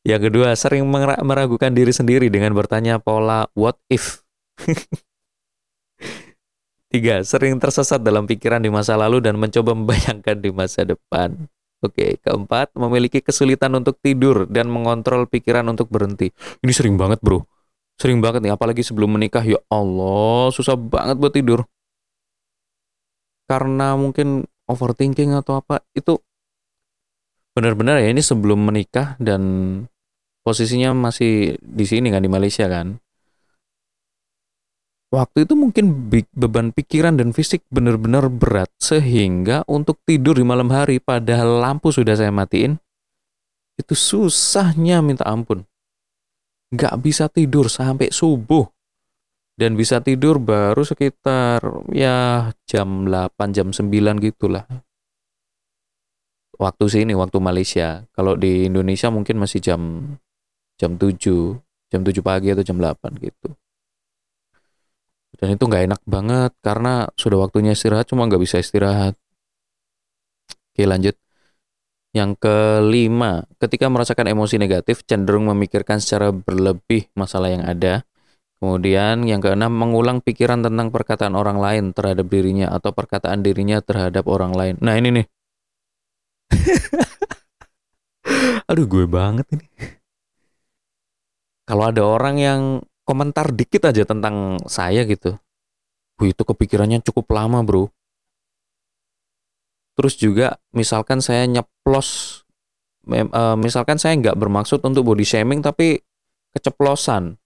Yang 0.03 0.35
kedua, 0.35 0.51
sering 0.59 0.83
meragukan 1.23 1.71
diri 1.71 1.95
sendiri 1.95 2.27
dengan 2.27 2.59
bertanya 2.59 2.99
pola 2.99 3.47
what 3.55 3.79
if. 3.87 4.27
Tiga, 6.91 7.23
sering 7.23 7.63
tersesat 7.63 8.03
dalam 8.03 8.27
pikiran 8.27 8.59
di 8.59 8.67
masa 8.67 8.99
lalu 8.99 9.23
dan 9.23 9.39
mencoba 9.39 9.79
membayangkan 9.79 10.43
di 10.43 10.51
masa 10.51 10.83
depan. 10.83 11.47
Oke, 11.83 12.15
keempat, 12.23 12.79
memiliki 12.79 13.19
kesulitan 13.19 13.75
untuk 13.75 13.99
tidur 13.99 14.47
dan 14.47 14.71
mengontrol 14.71 15.27
pikiran 15.27 15.67
untuk 15.67 15.91
berhenti. 15.91 16.31
Ini 16.63 16.71
sering 16.71 16.95
banget, 16.95 17.19
bro. 17.19 17.43
Sering 17.99 18.23
banget 18.23 18.47
nih, 18.47 18.55
apalagi 18.55 18.87
sebelum 18.87 19.19
menikah. 19.19 19.43
Ya 19.43 19.59
Allah, 19.67 20.55
susah 20.55 20.79
banget 20.79 21.19
buat 21.19 21.35
tidur. 21.35 21.67
Karena 23.51 23.99
mungkin 23.99 24.47
overthinking 24.71 25.35
atau 25.35 25.59
apa 25.59 25.83
itu 25.93 26.23
benar-benar 27.53 28.01
ya 28.01 28.09
ini 28.09 28.25
sebelum 28.25 28.65
menikah 28.65 29.19
dan 29.21 29.43
posisinya 30.41 30.97
masih 30.97 31.61
di 31.61 31.85
sini 31.85 32.09
kan 32.09 32.25
di 32.25 32.31
Malaysia 32.33 32.65
kan 32.65 32.97
waktu 35.13 35.45
itu 35.45 35.53
mungkin 35.53 36.09
beban 36.33 36.73
pikiran 36.73 37.21
dan 37.21 37.37
fisik 37.37 37.61
benar-benar 37.69 38.33
berat 38.33 38.73
sehingga 38.81 39.61
untuk 39.69 40.01
tidur 40.09 40.41
di 40.41 40.45
malam 40.49 40.73
hari 40.73 40.99
padahal 40.99 41.61
lampu 41.61 41.93
sudah 41.93 42.17
saya 42.17 42.33
matiin 42.33 42.81
itu 43.77 43.95
susahnya 43.97 45.05
minta 45.05 45.29
ampun. 45.29 45.65
Nggak 46.73 46.95
bisa 47.05 47.29
tidur 47.29 47.69
sampai 47.69 48.09
subuh. 48.09 48.65
Dan 49.53 49.77
bisa 49.77 50.01
tidur 50.01 50.41
baru 50.41 50.81
sekitar 50.81 51.61
ya 51.93 52.49
jam 52.65 53.05
8 53.05 53.53
jam 53.53 53.69
9 53.69 53.93
gitulah. 54.25 54.65
Waktu 56.57 56.85
sini 56.89 57.13
waktu 57.13 57.37
Malaysia. 57.37 58.09
Kalau 58.17 58.33
di 58.41 58.65
Indonesia 58.65 59.13
mungkin 59.13 59.37
masih 59.37 59.61
jam 59.61 59.81
jam 60.81 60.97
7 60.97 61.61
jam 61.93 62.01
7 62.01 62.25
pagi 62.25 62.49
atau 62.49 62.65
jam 62.65 62.81
8 62.81 63.21
gitu 63.21 63.53
dan 65.43 65.59
itu 65.59 65.67
nggak 65.67 65.85
enak 65.91 66.01
banget 66.07 66.55
karena 66.63 67.11
sudah 67.19 67.43
waktunya 67.43 67.75
istirahat 67.75 68.07
cuma 68.07 68.31
nggak 68.31 68.39
bisa 68.39 68.63
istirahat 68.63 69.19
oke 70.73 70.87
lanjut 70.87 71.19
yang 72.13 72.37
kelima, 72.37 73.49
ketika 73.57 73.89
merasakan 73.89 74.37
emosi 74.37 74.61
negatif, 74.61 75.01
cenderung 75.09 75.49
memikirkan 75.49 75.97
secara 75.97 76.29
berlebih 76.29 77.09
masalah 77.17 77.49
yang 77.49 77.65
ada, 77.65 78.05
Kemudian 78.63 79.27
yang 79.27 79.43
keenam, 79.43 79.75
mengulang 79.75 80.23
pikiran 80.23 80.63
tentang 80.63 80.95
perkataan 80.95 81.35
orang 81.35 81.59
lain 81.59 81.91
terhadap 81.91 82.31
dirinya 82.31 82.71
atau 82.71 82.95
perkataan 82.95 83.43
dirinya 83.43 83.83
terhadap 83.83 84.23
orang 84.31 84.55
lain. 84.55 84.75
Nah 84.79 84.95
ini 84.95 85.19
nih. 85.19 85.27
Aduh 88.71 88.87
gue 88.87 89.03
banget 89.11 89.51
ini. 89.51 89.67
Kalau 91.67 91.91
ada 91.91 92.07
orang 92.07 92.39
yang 92.39 92.61
komentar 93.13 93.53
dikit 93.53 93.93
aja 93.93 94.09
tentang 94.09 94.57
saya 94.65 95.05
gitu. 95.05 95.37
Wih 96.17 96.33
itu 96.33 96.43
kepikirannya 96.49 97.05
cukup 97.05 97.29
lama 97.37 97.61
bro. 97.61 97.93
Terus 99.93 100.17
juga 100.17 100.57
misalkan 100.73 101.21
saya 101.21 101.45
nyeplos. 101.45 102.41
Eh, 103.13 103.29
misalkan 103.61 104.01
saya 104.01 104.17
nggak 104.17 104.41
bermaksud 104.41 104.81
untuk 104.81 105.05
body 105.05 105.27
shaming 105.29 105.61
tapi 105.61 106.01
keceplosan 106.57 107.37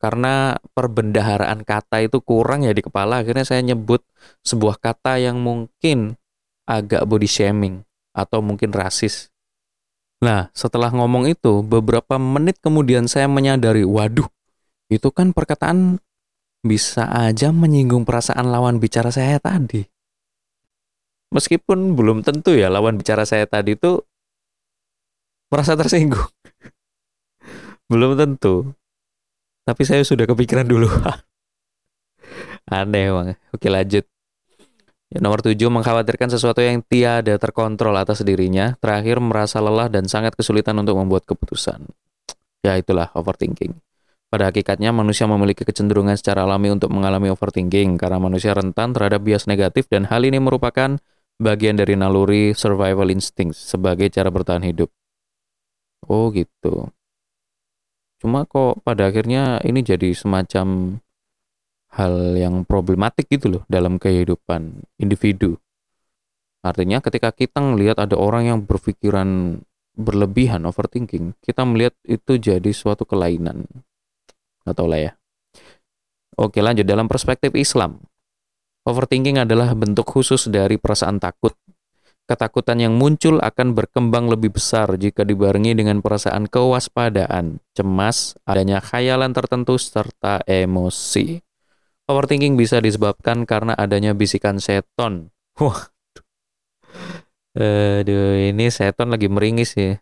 karena 0.00 0.56
perbendaharaan 0.72 1.64
kata 1.64 2.04
itu 2.04 2.18
kurang 2.24 2.64
ya 2.66 2.72
di 2.72 2.80
kepala 2.80 3.20
akhirnya 3.20 3.44
saya 3.44 3.60
nyebut 3.60 4.00
sebuah 4.42 4.80
kata 4.80 5.20
yang 5.20 5.38
mungkin 5.38 6.16
agak 6.64 7.06
body 7.06 7.28
shaming 7.28 7.86
atau 8.12 8.42
mungkin 8.42 8.74
rasis. 8.74 9.30
Nah, 10.20 10.52
setelah 10.52 10.92
ngomong 10.92 11.32
itu, 11.32 11.64
beberapa 11.64 12.20
menit 12.20 12.60
kemudian 12.60 13.08
saya 13.08 13.24
menyadari, 13.24 13.88
waduh, 13.88 14.28
itu 14.90 15.08
kan 15.14 15.30
perkataan 15.30 16.02
bisa 16.60 17.08
aja 17.08 17.54
menyinggung 17.54 18.04
perasaan 18.04 18.50
lawan 18.50 18.82
bicara 18.82 19.08
saya 19.08 19.38
tadi. 19.38 19.86
Meskipun 21.30 21.94
belum 21.94 22.26
tentu 22.26 22.58
ya 22.58 22.66
lawan 22.66 22.98
bicara 22.98 23.22
saya 23.22 23.46
tadi 23.46 23.78
itu 23.78 24.02
merasa 25.48 25.78
tersinggung. 25.78 26.26
belum 27.90 28.18
tentu. 28.18 28.74
Tapi 29.62 29.82
saya 29.86 30.02
sudah 30.02 30.26
kepikiran 30.26 30.66
dulu. 30.66 30.90
Aneh 32.74 33.14
bang. 33.14 33.28
Oke 33.54 33.70
lanjut. 33.70 34.04
Ya, 35.10 35.18
nomor 35.18 35.42
tujuh, 35.42 35.66
mengkhawatirkan 35.74 36.30
sesuatu 36.30 36.62
yang 36.62 36.86
tiada 36.86 37.34
terkontrol 37.34 37.98
atas 37.98 38.22
dirinya. 38.22 38.78
Terakhir, 38.78 39.18
merasa 39.18 39.58
lelah 39.58 39.90
dan 39.90 40.06
sangat 40.06 40.38
kesulitan 40.38 40.78
untuk 40.78 40.94
membuat 41.02 41.26
keputusan. 41.26 41.82
Ya, 42.62 42.78
itulah 42.78 43.10
overthinking. 43.18 43.74
Pada 44.30 44.46
hakikatnya, 44.54 44.94
manusia 44.94 45.26
memiliki 45.26 45.66
kecenderungan 45.66 46.14
secara 46.14 46.46
alami 46.46 46.70
untuk 46.70 46.94
mengalami 46.94 47.34
overthinking 47.34 47.98
karena 47.98 48.22
manusia 48.22 48.54
rentan 48.54 48.94
terhadap 48.94 49.26
bias 49.26 49.50
negatif 49.50 49.90
dan 49.90 50.06
hal 50.06 50.22
ini 50.22 50.38
merupakan 50.38 51.02
bagian 51.42 51.74
dari 51.74 51.98
naluri 51.98 52.54
survival 52.54 53.10
instinct 53.10 53.58
sebagai 53.58 54.06
cara 54.06 54.30
bertahan 54.30 54.62
hidup. 54.62 54.86
Oh 56.06 56.30
gitu. 56.30 56.94
Cuma 58.22 58.46
kok 58.46 58.86
pada 58.86 59.10
akhirnya 59.10 59.58
ini 59.66 59.82
jadi 59.82 60.14
semacam 60.14 61.00
hal 61.90 62.38
yang 62.38 62.62
problematik 62.62 63.26
gitu 63.26 63.58
loh 63.58 63.62
dalam 63.66 63.98
kehidupan 63.98 64.86
individu. 65.02 65.58
Artinya 66.62 67.02
ketika 67.02 67.34
kita 67.34 67.58
melihat 67.58 67.98
ada 67.98 68.14
orang 68.14 68.46
yang 68.46 68.58
berpikiran 68.62 69.58
berlebihan 69.96 70.62
overthinking, 70.68 71.34
kita 71.42 71.66
melihat 71.66 71.96
itu 72.06 72.38
jadi 72.38 72.70
suatu 72.70 73.02
kelainan. 73.02 73.66
Atau 74.70 74.86
ya. 74.94 75.18
Oke 76.38 76.62
lanjut 76.62 76.86
dalam 76.86 77.10
perspektif 77.10 77.52
Islam. 77.58 78.00
Overthinking 78.86 79.42
adalah 79.42 79.74
bentuk 79.76 80.08
khusus 80.08 80.48
dari 80.48 80.80
perasaan 80.80 81.20
takut 81.20 81.52
Ketakutan 82.30 82.78
yang 82.78 82.94
muncul 82.94 83.42
akan 83.42 83.74
berkembang 83.74 84.30
lebih 84.30 84.54
besar 84.54 84.94
jika 84.94 85.26
dibarengi 85.26 85.74
dengan 85.74 85.98
perasaan 85.98 86.46
kewaspadaan, 86.46 87.58
cemas, 87.74 88.38
adanya 88.46 88.78
khayalan 88.78 89.34
tertentu, 89.34 89.74
serta 89.74 90.38
emosi. 90.46 91.42
Overthinking 92.06 92.54
bisa 92.54 92.78
disebabkan 92.78 93.42
karena 93.50 93.74
adanya 93.74 94.14
bisikan 94.14 94.62
seton. 94.62 95.34
Wah, 95.58 95.90
aduh 97.58 98.38
ini 98.38 98.70
seton 98.70 99.10
lagi 99.10 99.26
meringis 99.26 99.74
ya. 99.74 99.98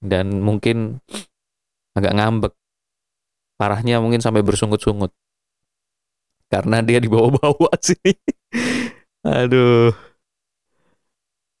Dan 0.00 0.40
mungkin 0.40 1.04
agak 1.92 2.16
ngambek. 2.16 2.52
Parahnya 3.60 4.00
mungkin 4.00 4.24
sampai 4.24 4.40
bersungut-sungut. 4.40 5.12
Karena 6.48 6.80
dia 6.80 6.96
dibawa-bawa 6.96 7.76
sini. 7.84 8.16
aduh. 9.20 9.92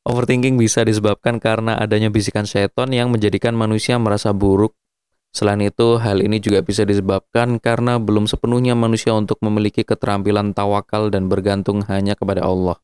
Overthinking 0.08 0.56
bisa 0.56 0.80
disebabkan 0.80 1.36
karena 1.36 1.76
adanya 1.76 2.08
bisikan 2.08 2.48
seton 2.48 2.96
yang 2.96 3.12
menjadikan 3.12 3.52
manusia 3.52 4.00
merasa 4.00 4.32
buruk. 4.32 4.72
Selain 5.30 5.60
itu, 5.60 6.00
hal 6.00 6.24
ini 6.24 6.40
juga 6.40 6.64
bisa 6.64 6.88
disebabkan 6.88 7.60
karena 7.60 8.00
belum 8.00 8.24
sepenuhnya 8.24 8.72
manusia 8.72 9.12
untuk 9.12 9.36
memiliki 9.44 9.84
keterampilan 9.84 10.56
tawakal 10.56 11.12
dan 11.12 11.28
bergantung 11.28 11.84
hanya 11.84 12.16
kepada 12.16 12.48
Allah. 12.48 12.80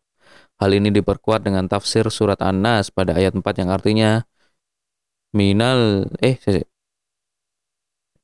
Hal 0.60 0.76
ini 0.76 0.92
diperkuat 0.92 1.40
dengan 1.42 1.66
tafsir 1.72 2.04
surat 2.12 2.38
An-Nas 2.44 2.92
pada 2.92 3.16
ayat 3.16 3.32
4 3.32 3.64
yang 3.64 3.72
artinya 3.72 4.10
minal 5.32 6.06
eh 6.20 6.36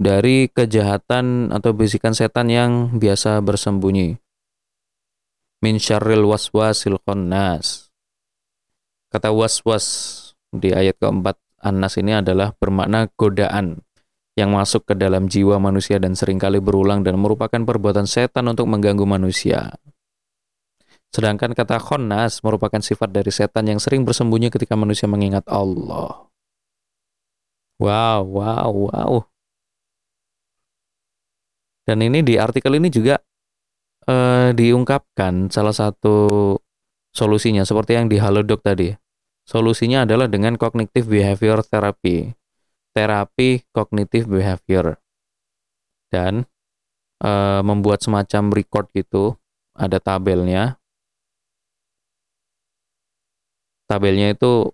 dari 0.00 0.48
kejahatan 0.48 1.50
atau 1.52 1.72
bisikan 1.76 2.12
setan 2.16 2.48
yang 2.48 2.72
biasa 2.96 3.40
bersembunyi. 3.40 4.16
Min 5.62 5.78
syarril 5.78 6.26
waswasil 6.26 6.98
khannas 7.06 7.92
Kata 9.12 9.28
was-was 9.28 9.84
di 10.50 10.72
ayat 10.72 10.96
keempat 10.96 11.36
An-Nas 11.62 12.00
ini 12.00 12.16
adalah 12.16 12.50
bermakna 12.56 13.12
godaan 13.14 13.84
yang 14.34 14.56
masuk 14.56 14.88
ke 14.88 14.94
dalam 14.96 15.28
jiwa 15.28 15.60
manusia 15.60 16.00
dan 16.00 16.16
sering 16.16 16.40
kali 16.40 16.58
berulang 16.58 17.04
dan 17.04 17.20
merupakan 17.20 17.60
perbuatan 17.60 18.08
setan 18.08 18.48
untuk 18.48 18.64
mengganggu 18.66 19.04
manusia. 19.04 19.68
Sedangkan 21.12 21.52
kata 21.52 21.76
khonnas 21.76 22.40
merupakan 22.40 22.80
sifat 22.80 23.12
dari 23.12 23.28
setan 23.28 23.68
yang 23.68 23.76
sering 23.76 24.08
bersembunyi 24.08 24.48
ketika 24.48 24.72
manusia 24.72 25.04
mengingat 25.04 25.44
Allah. 25.44 26.32
Wow, 27.76 28.20
wow, 28.32 28.72
wow. 28.72 29.14
Dan 31.92 32.00
ini 32.00 32.24
di 32.24 32.40
artikel 32.40 32.72
ini 32.80 32.88
juga 32.88 33.20
uh, 34.08 34.48
diungkapkan 34.56 35.52
salah 35.52 35.76
satu 35.76 36.56
solusinya 37.12 37.68
seperti 37.68 38.00
yang 38.00 38.08
di 38.08 38.16
Halodoc 38.16 38.64
tadi. 38.64 38.96
Solusinya 39.44 40.08
adalah 40.08 40.24
dengan 40.24 40.56
cognitive 40.56 41.04
behavior 41.04 41.60
therapy, 41.60 42.32
terapi 42.96 43.60
kognitif 43.76 44.24
behavior, 44.24 45.02
dan 46.14 46.46
e, 47.18 47.30
membuat 47.66 48.06
semacam 48.06 48.54
record 48.54 48.86
gitu, 48.94 49.34
ada 49.74 49.98
tabelnya. 49.98 50.78
Tabelnya 53.90 54.30
itu 54.30 54.70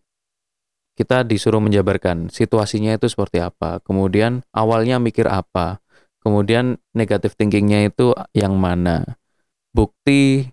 kita 1.00 1.24
disuruh 1.24 1.64
menjabarkan 1.64 2.28
situasinya 2.28 2.92
itu 2.92 3.08
seperti 3.08 3.40
apa, 3.40 3.80
kemudian 3.80 4.44
awalnya 4.52 5.00
mikir 5.00 5.32
apa, 5.32 5.80
kemudian 6.22 6.80
negatif 6.94 7.34
thinkingnya 7.38 7.88
itu 7.88 8.14
yang 8.34 8.58
mana, 8.58 9.18
bukti 9.72 10.50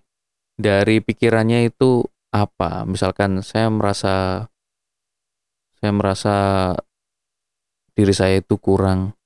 dari 0.56 1.04
pikirannya 1.04 1.68
itu 1.68 2.04
apa? 2.32 2.84
Misalkan 2.88 3.40
saya 3.44 3.68
merasa 3.72 4.46
saya 5.76 5.92
merasa 5.92 6.36
diri 7.96 8.12
saya 8.12 8.40
itu 8.40 8.56
kurang. 8.60 9.16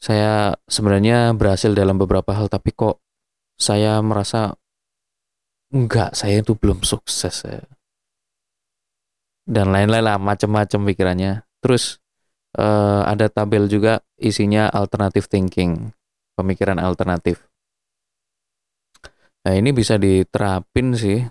Saya 0.00 0.56
sebenarnya 0.64 1.36
berhasil 1.36 1.76
dalam 1.76 2.00
beberapa 2.00 2.32
hal 2.32 2.48
tapi 2.48 2.72
kok 2.72 3.04
saya 3.60 4.00
merasa 4.00 4.56
enggak 5.68 6.16
saya 6.16 6.40
itu 6.40 6.56
belum 6.56 6.80
sukses 6.82 7.44
ya. 7.44 7.60
dan 9.50 9.74
lain-lain 9.74 10.04
lah 10.04 10.16
macam-macam 10.16 10.80
pikirannya. 10.88 11.32
Terus 11.60 11.99
uh, 12.58 13.02
ada 13.06 13.28
tabel 13.28 13.70
juga 13.70 14.02
isinya 14.18 14.66
alternative 14.72 15.28
thinking 15.28 15.92
pemikiran 16.34 16.80
alternatif 16.80 17.50
Nah, 19.40 19.56
ini 19.56 19.72
bisa 19.72 19.96
diterapin 19.96 20.92
sih. 20.92 21.24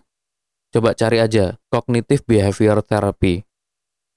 Coba 0.70 0.94
cari 0.94 1.18
aja 1.22 1.58
cognitive 1.70 2.26
behavior 2.26 2.82
therapy. 2.86 3.46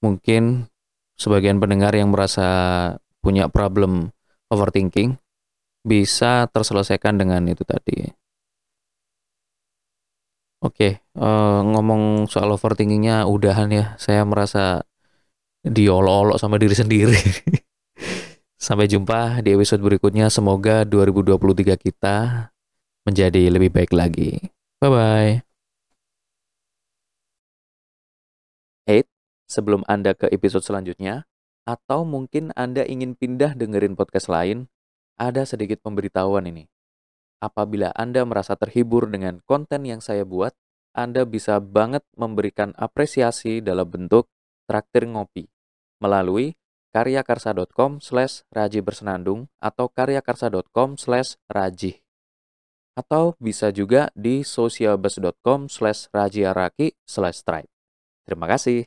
Mungkin 0.05 0.69
sebagian 1.17 1.61
pendengar 1.61 1.93
yang 1.97 2.13
merasa 2.13 2.49
punya 3.23 3.49
problem 3.49 4.13
overthinking 4.53 5.17
bisa 5.85 6.49
terselesaikan 6.53 7.21
dengan 7.21 7.45
itu 7.49 7.65
tadi. 7.65 8.13
Oke, 10.63 11.03
uh, 11.19 11.61
ngomong 11.67 12.31
soal 12.31 12.55
overthinkingnya 12.55 13.27
udahan 13.27 13.69
ya. 13.73 13.85
Saya 13.99 14.23
merasa 14.23 14.87
diolok-olok 15.63 16.39
sama 16.43 16.59
diri 16.59 16.75
sendiri. 16.75 17.17
Sampai 18.63 18.87
jumpa 18.87 19.43
di 19.43 19.55
episode 19.55 19.83
berikutnya. 19.83 20.31
Semoga 20.31 20.87
2023 20.87 21.79
kita 21.79 22.51
menjadi 23.07 23.51
lebih 23.51 23.75
baik 23.75 23.91
lagi. 23.95 24.39
Bye-bye. 24.79 25.43
Hey, 28.87 29.07
sebelum 29.47 29.87
Anda 29.87 30.15
ke 30.15 30.31
episode 30.31 30.63
selanjutnya, 30.63 31.27
atau 31.67 32.03
mungkin 32.03 32.51
Anda 32.59 32.83
ingin 32.87 33.15
pindah 33.15 33.55
dengerin 33.55 33.95
podcast 33.95 34.27
lain, 34.31 34.67
ada 35.19 35.47
sedikit 35.47 35.83
pemberitahuan 35.83 36.47
ini. 36.47 36.67
Apabila 37.43 37.91
Anda 37.95 38.23
merasa 38.23 38.55
terhibur 38.55 39.11
dengan 39.11 39.43
konten 39.47 39.87
yang 39.87 39.99
saya 39.99 40.23
buat, 40.23 40.55
Anda 40.95 41.27
bisa 41.27 41.59
banget 41.59 42.07
memberikan 42.15 42.75
apresiasi 42.79 43.59
dalam 43.59 43.91
bentuk 43.91 44.31
traktir 44.71 45.11
ngopi 45.11 45.52
melalui 46.03 46.59
karyakarsa.com 46.91 48.03
slash 48.03 48.43
raji 48.51 48.83
bersenandung 48.83 49.47
atau 49.63 49.87
karyakarsa.com 49.87 50.99
slash 50.99 51.39
rajih 51.47 52.03
atau 52.93 53.33
bisa 53.41 53.73
juga 53.73 54.13
di 54.13 54.45
socialbus.com 54.45 55.73
slash 55.73 56.13
rajiaraki 56.13 56.93
slash 57.09 57.41
stripe. 57.41 57.71
Terima 58.29 58.45
kasih. 58.45 58.85